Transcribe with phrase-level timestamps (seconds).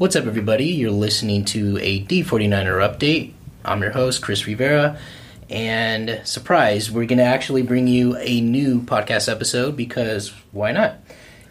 [0.00, 0.64] What's up, everybody?
[0.64, 3.34] You're listening to a D49er update.
[3.66, 4.98] I'm your host, Chris Rivera.
[5.50, 10.94] And surprise, we're going to actually bring you a new podcast episode because why not?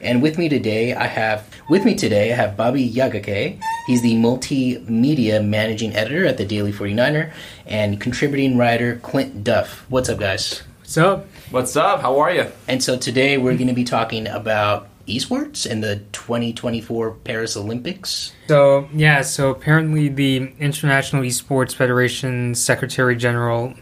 [0.02, 3.62] And with me today, I have with me today I have Bobby Yagake.
[3.86, 7.31] He's the multimedia managing editor at the Daily 49er
[7.68, 9.86] and contributing writer Clint Duff.
[9.89, 10.63] What's up, guys?
[10.79, 11.27] What's up?
[11.52, 12.02] What's up?
[12.02, 12.47] How are you?
[12.68, 18.32] And so today we're going to be talking about esports and the 2024 Paris Olympics.
[18.47, 23.74] So, yeah, so apparently the International Esports Federation Secretary General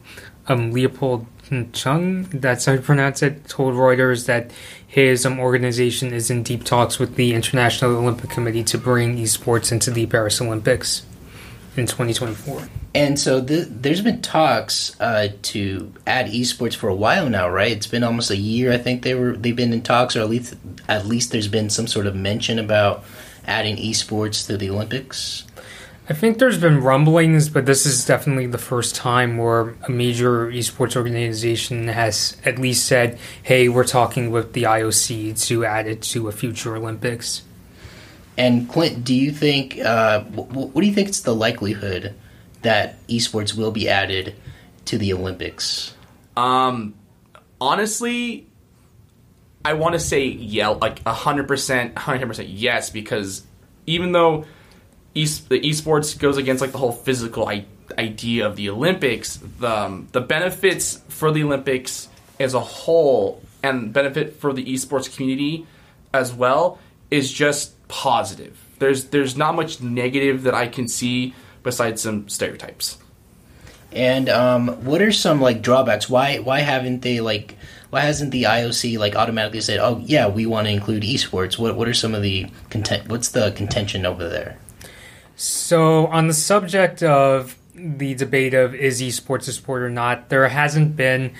[0.48, 1.26] um, Leopold
[1.72, 4.52] Chung, that's how you pronounce it, told Reuters that
[4.86, 9.72] his um, organization is in deep talks with the International Olympic Committee to bring esports
[9.72, 11.06] into the Paris Olympics
[11.77, 12.67] in 2024.
[12.95, 17.72] And so th- there's been talks uh, to add esports for a while now, right?
[17.72, 18.72] It's been almost a year.
[18.72, 20.55] I think they were they've been in talks, or at least
[20.88, 23.03] at least there's been some sort of mention about
[23.45, 25.44] adding esports to the Olympics.
[26.09, 30.47] I think there's been rumblings, but this is definitely the first time where a major
[30.47, 36.02] esports organization has at least said, "Hey, we're talking with the IOC to add it
[36.14, 37.44] to a future Olympics."
[38.38, 42.14] And Clint, do you think uh, w- what do you think is the likelihood
[42.62, 44.36] that esports will be added
[44.86, 45.94] to the Olympics?
[46.36, 46.94] Um,
[47.60, 48.48] honestly,
[49.66, 53.44] I want to say yeah, like hundred percent, hundred percent yes, because
[53.88, 54.46] even though
[55.16, 57.66] e- the esports goes against like the whole physical I-
[57.98, 62.08] idea of the Olympics, the um, the benefits for the Olympics
[62.40, 65.66] as a whole and benefit for the esports community
[66.14, 68.58] as well is just positive.
[68.80, 72.98] There's there's not much negative that I can see besides some stereotypes.
[73.92, 76.10] And um, what are some like drawbacks?
[76.10, 77.58] Why why haven't they like
[77.90, 81.58] why hasn't the IOC like automatically said, "Oh yeah, we want to include esports"?
[81.58, 83.08] What what are some of the content?
[83.08, 84.58] What's the contention over there?
[85.36, 90.47] So on the subject of the debate of is esports a sport or not, there
[90.47, 91.31] hasn't been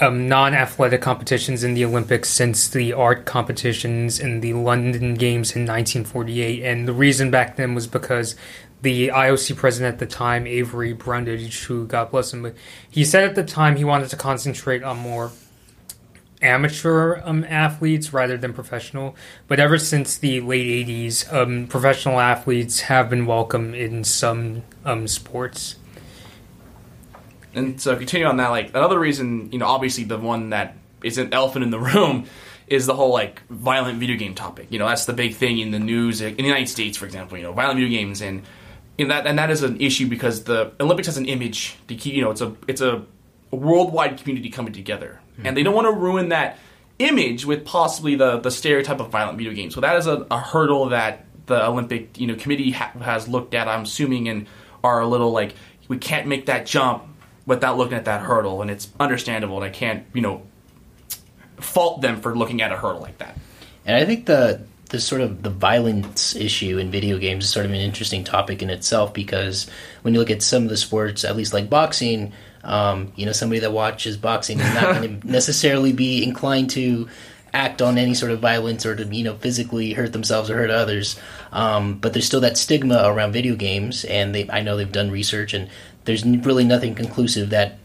[0.00, 5.62] um, non-athletic competitions in the Olympics since the art competitions in the London Games in
[5.62, 8.36] 1948, and the reason back then was because
[8.82, 12.54] the IOC president at the time, Avery Brundage, who God bless him, but
[12.90, 15.32] he said at the time he wanted to concentrate on more
[16.42, 19.14] amateur um, athletes rather than professional.
[19.48, 25.06] But ever since the late 80s, um, professional athletes have been welcome in some um,
[25.06, 25.76] sports.
[27.54, 31.18] And so, continue on that, like another reason, you know, obviously the one that is
[31.18, 32.26] an elephant in the room
[32.66, 34.68] is the whole like violent video game topic.
[34.70, 37.36] You know, that's the big thing in the news in the United States, for example.
[37.36, 38.42] You know, violent video games, and
[38.96, 42.14] in that and that is an issue because the Olympics has an image to keep.
[42.14, 43.04] You know, it's a it's a
[43.50, 45.46] worldwide community coming together, mm-hmm.
[45.46, 46.58] and they don't want to ruin that
[47.00, 49.74] image with possibly the the stereotype of violent video games.
[49.74, 53.54] So that is a, a hurdle that the Olympic you know committee ha- has looked
[53.54, 53.66] at.
[53.66, 54.46] I'm assuming and
[54.84, 55.54] are a little like
[55.88, 57.04] we can't make that jump
[57.50, 59.56] without looking at that hurdle, and it's understandable.
[59.56, 60.42] And I can't you know
[61.56, 63.36] fault them for looking at a hurdle like that.
[63.84, 67.66] And I think the the sort of the violence issue in video games is sort
[67.66, 69.68] of an interesting topic in itself because
[70.02, 72.32] when you look at some of the sports, at least like boxing,
[72.64, 77.08] um, you know, somebody that watches boxing is not going to necessarily be inclined to
[77.52, 80.70] act on any sort of violence or to you know physically hurt themselves or hurt
[80.70, 81.18] others.
[81.52, 85.10] Um, but there's still that stigma around video games, and they, I know they've done
[85.10, 85.68] research, and
[86.04, 87.78] there's really nothing conclusive that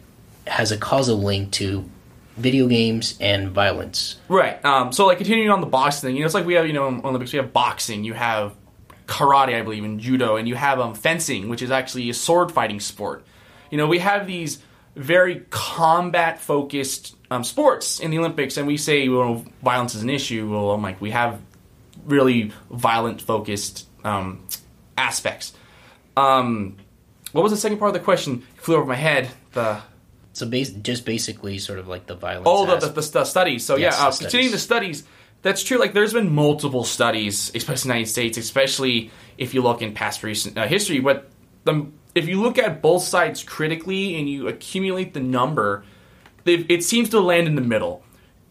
[0.48, 1.90] has a causal link to
[2.38, 4.18] video games and violence.
[4.28, 4.64] Right.
[4.66, 6.74] Um, so like continuing on the boxing thing, you know, it's like we have you
[6.74, 8.56] know Olympics we have boxing, you have
[9.08, 12.52] karate, I believe, and judo, and you have um, fencing, which is actually a sword
[12.52, 13.26] fighting sport.
[13.70, 14.60] You know, we have these
[14.96, 20.10] very combat focused um, sports in the Olympics, and we say well, violence is an
[20.10, 20.50] issue.
[20.50, 21.40] Well, I'm like we have
[22.06, 24.46] really violent focused um,
[24.98, 25.54] aspects.
[26.18, 26.78] Um,
[27.36, 28.44] what was the second part of the question?
[28.56, 29.30] It flew over my head.
[29.52, 29.82] The
[30.32, 32.48] so bas- just basically sort of like the violence.
[32.50, 33.66] Oh, the, the, the, the studies.
[33.66, 35.04] So yes, yeah, uh, continuing the studies.
[35.42, 35.78] That's true.
[35.78, 39.94] Like there's been multiple studies, especially in the United States, especially if you look in
[39.94, 41.00] past recent uh, history.
[41.00, 41.30] But
[41.66, 45.84] the, if you look at both sides critically and you accumulate the number,
[46.46, 48.02] it seems to land in the middle.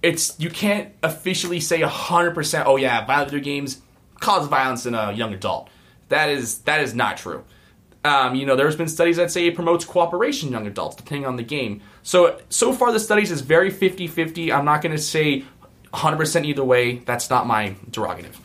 [0.03, 2.69] It's you can't officially say hundred percent.
[2.69, 3.81] Oh yeah, violent video games
[4.21, 5.71] cause violence in a young adult.
[6.11, 7.45] That is that is not true.
[8.05, 11.27] Um, you know, there's been studies that say it promotes cooperation in young adults, depending
[11.27, 11.81] on the game.
[12.03, 14.55] So, so far the studies is very 50-50.
[14.55, 15.45] I'm not going to say
[15.95, 16.99] 100% either way.
[16.99, 18.37] That's not my derogative.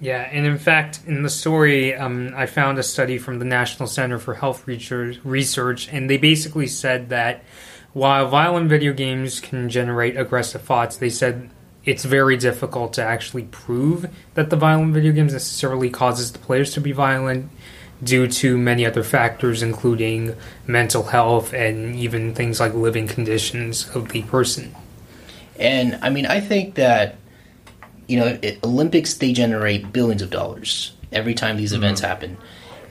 [0.00, 3.86] Yeah, and in fact, in the story, um, I found a study from the National
[3.86, 7.44] Center for Health Research, and they basically said that
[7.92, 11.50] while violent video games can generate aggressive thoughts, they said
[11.84, 16.72] it's very difficult to actually prove that the violent video games necessarily causes the players
[16.74, 17.50] to be violent
[18.02, 20.34] due to many other factors including
[20.66, 24.74] mental health and even things like living conditions of the person.
[25.58, 27.16] And i mean i think that
[28.06, 31.82] you know it, olympics they generate billions of dollars every time these mm-hmm.
[31.82, 32.36] events happen.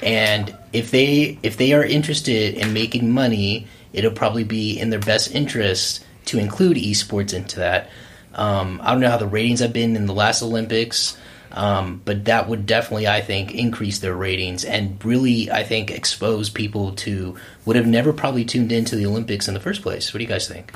[0.01, 4.99] And if they if they are interested in making money it'll probably be in their
[4.99, 7.89] best interest to include esports into that.
[8.35, 11.17] Um, I don't know how the ratings have been in the last Olympics,
[11.51, 16.49] um, but that would definitely, I think, increase their ratings and really, I think, expose
[16.49, 17.35] people to
[17.65, 20.13] would have never probably tuned into the Olympics in the first place.
[20.13, 20.73] What do you guys think?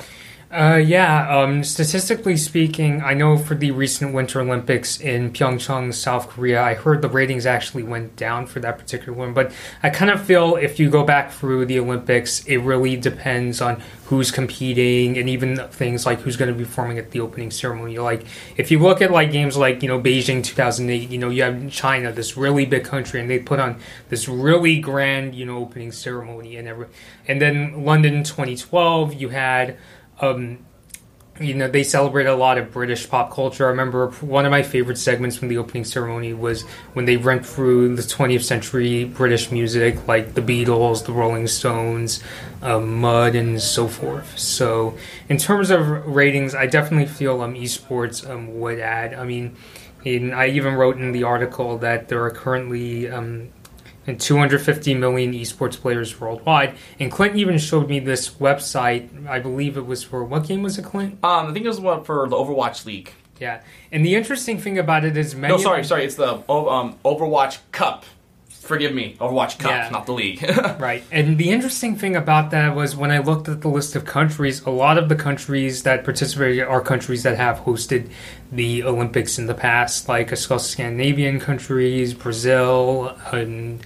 [0.50, 6.28] Uh, yeah, um, statistically speaking, I know for the recent Winter Olympics in Pyeongchang, South
[6.28, 9.34] Korea, I heard the ratings actually went down for that particular one.
[9.34, 9.52] But
[9.82, 13.82] I kind of feel if you go back through the Olympics, it really depends on
[14.04, 17.98] who's competing and even things like who's going to be performing at the opening ceremony.
[17.98, 18.24] Like,
[18.56, 21.70] if you look at like games like, you know, Beijing 2008, you know, you have
[21.72, 25.90] China, this really big country, and they put on this really grand, you know, opening
[25.90, 26.86] ceremony and every,
[27.26, 29.76] and then London 2012, you had
[30.20, 30.58] um,
[31.40, 33.66] you know, they celebrate a lot of British pop culture.
[33.66, 36.62] I remember one of my favorite segments from the opening ceremony was
[36.92, 42.22] when they went through the 20th century British music, like the Beatles, the Rolling Stones,
[42.62, 44.38] um, Mud, and so forth.
[44.38, 44.96] So,
[45.28, 49.14] in terms of ratings, I definitely feel um, esports um, would add.
[49.14, 49.56] I mean,
[50.04, 53.50] in, I even wrote in the article that there are currently um,
[54.06, 56.76] and 250 million esports players worldwide.
[56.98, 59.26] And Clint even showed me this website.
[59.26, 61.14] I believe it was for what game was it, Clint?
[61.24, 63.12] Um, I think it was one for the Overwatch League.
[63.40, 65.52] Yeah, and the interesting thing about it is many.
[65.52, 66.04] No, sorry, sorry.
[66.04, 68.04] It's the um, Overwatch Cup.
[68.64, 69.88] Forgive me, Overwatch Cup, yeah.
[69.90, 70.42] not the league.
[70.78, 71.04] right.
[71.12, 74.62] And the interesting thing about that was when I looked at the list of countries,
[74.62, 78.08] a lot of the countries that participated are countries that have hosted
[78.50, 83.84] the Olympics in the past, like Scandinavian countries, Brazil, and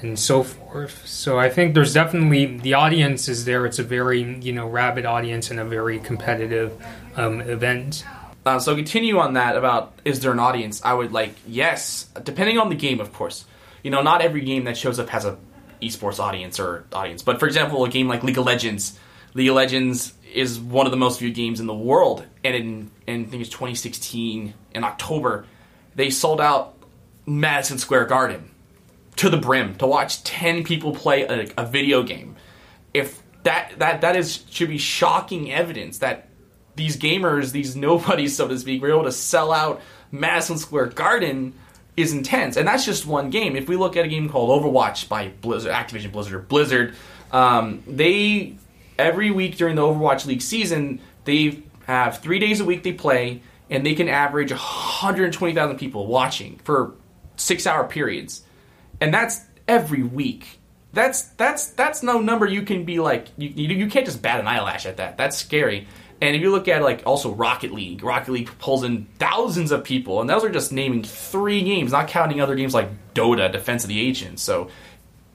[0.00, 1.06] and so forth.
[1.06, 3.66] So I think there's definitely the audience is there.
[3.66, 6.82] It's a very you know rabid audience and a very competitive
[7.16, 8.06] um, event.
[8.46, 10.82] Uh, so continue on that about is there an audience?
[10.82, 13.44] I would like yes, depending on the game, of course
[13.84, 15.38] you know, not every game that shows up has a
[15.80, 17.22] esports audience or audience.
[17.22, 18.98] But for example, a game like League of Legends,
[19.34, 22.90] League of Legends is one of the most viewed games in the world, and in,
[23.06, 25.46] in I think it's 2016 in October,
[25.94, 26.74] they sold out
[27.26, 28.50] Madison Square Garden
[29.16, 32.34] to the brim to watch 10 people play a, a video game.
[32.92, 36.28] If that that that is should be shocking evidence that
[36.74, 41.54] these gamers, these nobodies, so to speak, were able to sell out Madison Square Garden
[41.96, 43.56] is intense, and that's just one game.
[43.56, 46.94] If we look at a game called Overwatch by Blizzard, Activision Blizzard, Blizzard,
[47.32, 48.56] um, they
[48.98, 53.42] every week during the Overwatch League season they have three days a week they play,
[53.70, 56.94] and they can average 120,000 people watching for
[57.36, 58.42] six-hour periods,
[59.00, 60.60] and that's every week.
[60.92, 64.46] That's that's that's no number you can be like you, you can't just bat an
[64.46, 65.16] eyelash at that.
[65.16, 65.88] That's scary.
[66.24, 69.84] And if you look at like also Rocket League, Rocket League pulls in thousands of
[69.84, 73.84] people, and those are just naming three games, not counting other games like Dota, Defense
[73.84, 74.42] of the Ancients.
[74.42, 74.68] So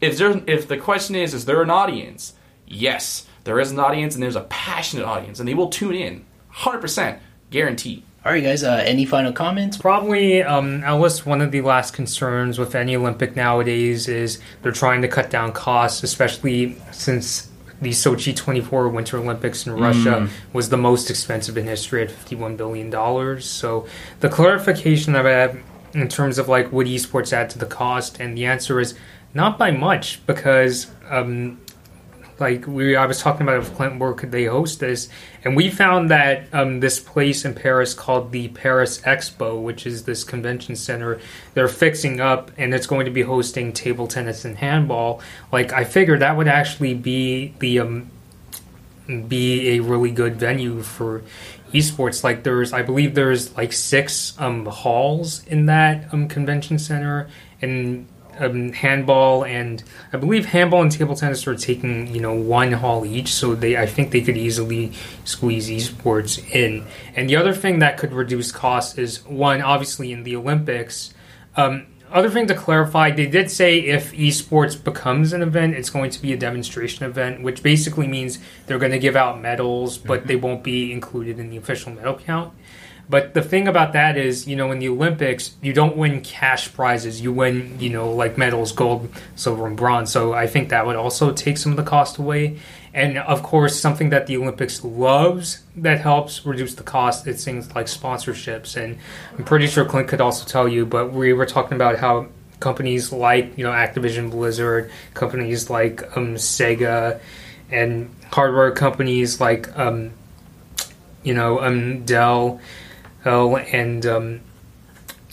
[0.01, 2.33] if there, if the question is, is there an audience?
[2.65, 6.25] Yes, there is an audience, and there's a passionate audience, and they will tune in,
[6.49, 7.21] hundred percent,
[7.51, 8.03] guaranteed.
[8.25, 8.63] All right, guys.
[8.63, 9.77] Uh, any final comments?
[9.77, 11.25] Probably, um, Ellis.
[11.25, 15.51] One of the last concerns with any Olympic nowadays is they're trying to cut down
[15.51, 17.48] costs, especially since
[17.81, 20.29] the Sochi 24 Winter Olympics in Russia mm.
[20.53, 23.45] was the most expensive in history at 51 billion dollars.
[23.45, 23.87] So
[24.19, 25.55] the clarification of it
[25.93, 28.95] in terms of like would esports add to the cost, and the answer is
[29.33, 31.59] not by much because um,
[32.39, 35.09] like we I was talking about if Clinton where could they host this,
[35.43, 40.03] and we found that um, this place in Paris called the Paris Expo, which is
[40.03, 41.19] this convention center,
[41.53, 45.21] they're fixing up, and it's going to be hosting table tennis and handball.
[45.51, 48.11] Like I figured that would actually be the um,
[49.27, 51.23] be a really good venue for
[51.73, 52.23] esports.
[52.23, 57.29] Like there's, I believe there's like six um, halls in that um, convention center,
[57.61, 58.07] and
[58.39, 63.05] um, handball and I believe handball and table tennis are taking you know one hall
[63.05, 64.93] each, so they I think they could easily
[65.25, 66.85] squeeze esports in.
[67.15, 71.13] And the other thing that could reduce costs is one, obviously in the Olympics.
[71.55, 76.09] Um, other thing to clarify, they did say if esports becomes an event, it's going
[76.09, 80.19] to be a demonstration event, which basically means they're going to give out medals, but
[80.19, 80.27] mm-hmm.
[80.27, 82.53] they won't be included in the official medal count.
[83.09, 86.71] But the thing about that is, you know, in the Olympics, you don't win cash
[86.71, 87.21] prizes.
[87.21, 90.11] You win, you know, like medals, gold, silver, and bronze.
[90.11, 92.59] So I think that would also take some of the cost away.
[92.93, 97.73] And of course, something that the Olympics loves that helps reduce the cost is things
[97.73, 98.75] like sponsorships.
[98.75, 98.97] And
[99.37, 102.27] I'm pretty sure Clint could also tell you, but we were talking about how
[102.59, 107.19] companies like you know Activision Blizzard, companies like um, Sega,
[107.71, 110.11] and hardware companies like um,
[111.23, 112.59] you know um, Dell,
[113.25, 114.41] oh, and um,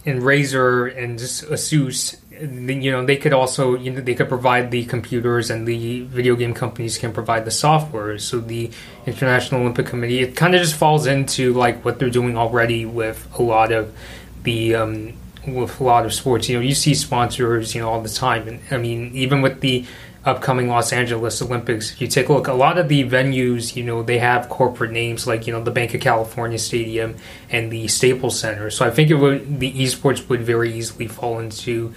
[0.04, 2.16] and Razer and Asus.
[2.38, 6.36] You know they could also you know they could provide the computers and the video
[6.36, 8.18] game companies can provide the software.
[8.18, 8.70] So the
[9.06, 13.26] International Olympic Committee it kind of just falls into like what they're doing already with
[13.38, 13.96] a lot of
[14.42, 15.14] the um,
[15.46, 16.48] with a lot of sports.
[16.48, 18.48] You know, you see sponsors, you know, all the time.
[18.48, 19.86] And I mean, even with the
[20.26, 23.84] upcoming Los Angeles Olympics, if you take a look, a lot of the venues, you
[23.84, 27.16] know, they have corporate names like, you know, the Banc of California Stadium
[27.48, 28.68] and the Staples Center.
[28.70, 31.94] So I think it would, the esports would very easily fall into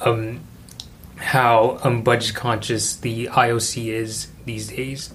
[0.00, 0.40] um,
[1.16, 5.12] how um, budget conscious the IOC is these days.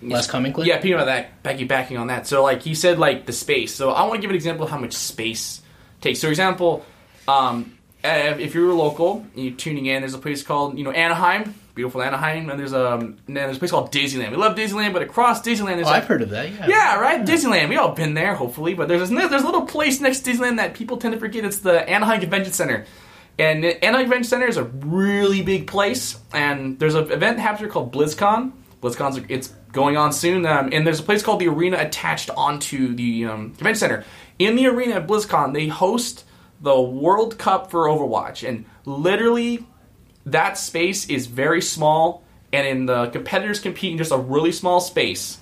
[0.00, 0.66] Last comment, Clint?
[0.66, 2.26] Yeah, speaking about that, Becky backing on that.
[2.26, 3.72] So, like, he said, like, the space.
[3.72, 5.62] So, I want to give an example of how much space
[6.00, 6.18] takes.
[6.18, 6.84] So, for example,
[7.28, 10.02] um, if you're local, you're tuning in.
[10.02, 13.56] There's a place called you know Anaheim, beautiful Anaheim, and there's a um, and there's
[13.56, 14.30] a place called Disneyland.
[14.30, 16.50] We love Disneyland, but across Disneyland, there's Oh, like, I've heard of that.
[16.52, 16.66] Yeah.
[16.68, 17.68] yeah, right, Disneyland.
[17.68, 20.56] We all been there, hopefully, but there's this, there's a little place next to Disneyland
[20.58, 21.44] that people tend to forget.
[21.44, 22.84] It's the Anaheim Convention Center.
[23.38, 27.92] And Anaheim Convention Center is a really big place, and there's an event happening called
[27.92, 28.52] BlizzCon.
[28.82, 32.94] BlizzCon's it's going on soon, um, and there's a place called the Arena attached onto
[32.94, 34.04] the um, convention center.
[34.38, 36.24] In the arena at BlizzCon, they host
[36.60, 39.64] the World Cup for Overwatch, and literally
[40.26, 44.80] that space is very small, and in the competitors compete in just a really small
[44.80, 45.38] space,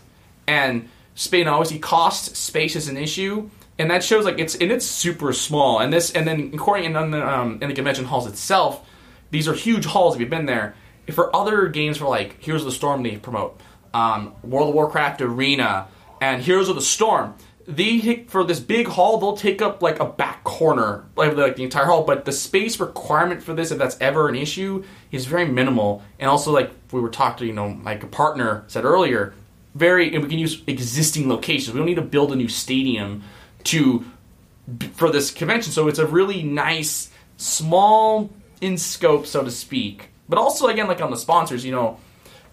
[0.47, 4.87] and Spain obviously cost space is an issue, and that shows like it's and it's
[4.87, 8.87] super small, and this and then according in the um, in the convention halls itself,
[9.31, 10.75] these are huge halls if you've been there.
[11.07, 13.61] If for other games for like Heroes of the Storm they promote,
[13.93, 15.89] um, World of Warcraft Arena,
[16.21, 17.35] and Heroes of the Storm
[17.67, 21.63] they for this big hall they'll take up like a back corner like, like the
[21.63, 25.47] entire hall but the space requirement for this if that's ever an issue is very
[25.47, 26.03] minimal.
[26.19, 29.35] And also like we were talking you know like a partner said earlier
[29.75, 31.73] very and we can use existing locations.
[31.73, 33.23] We don't need to build a new stadium
[33.65, 34.05] to
[34.95, 35.73] for this convention.
[35.73, 40.09] So it's a really nice small in scope so to speak.
[40.29, 41.99] But also again like on the sponsors you know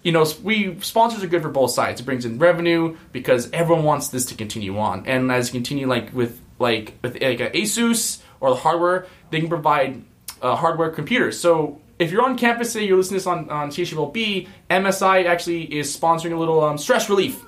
[0.02, 2.00] you know, we sponsors are good for both sides.
[2.00, 5.86] It brings in revenue because everyone wants this to continue on, and as you continue
[5.86, 10.04] like with like with like a Asus or the hardware, they can provide
[10.40, 11.38] uh, hardware computers.
[11.38, 15.64] So if you're on campus, say you're listening to this on on CHLB, MSI actually
[15.78, 17.44] is sponsoring a little um, stress relief,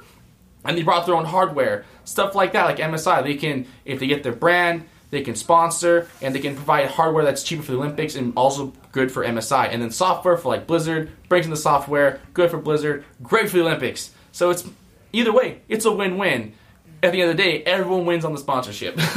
[0.65, 2.65] and they brought their own hardware, stuff like that.
[2.65, 4.89] Like MSI, they can if they get their brand.
[5.11, 8.73] They can sponsor and they can provide hardware that's cheaper for the Olympics and also
[8.93, 9.69] good for MSI.
[9.73, 13.57] And then software for like Blizzard brings in the software, good for Blizzard, great for
[13.57, 14.11] the Olympics.
[14.33, 14.65] So it's
[15.13, 16.55] either way, it's a win-win.
[17.03, 18.99] At the end of the day, everyone wins on the sponsorship.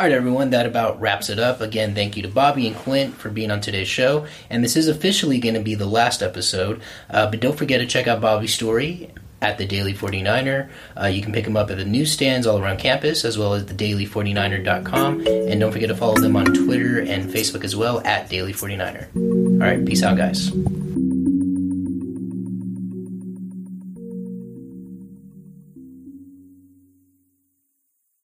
[0.00, 1.60] All right, everyone, that about wraps it up.
[1.60, 4.26] Again, thank you to Bobby and Clint for being on today's show.
[4.48, 6.80] And this is officially going to be the last episode.
[7.10, 10.68] Uh, but don't forget to check out Bobby's story at the Daily 49er.
[11.00, 13.66] Uh, you can pick them up at the newsstands all around campus, as well as
[13.66, 15.26] the daily49er.com.
[15.26, 19.14] And don't forget to follow them on Twitter and Facebook as well at Daily 49er.
[19.16, 20.50] All right, peace out, guys.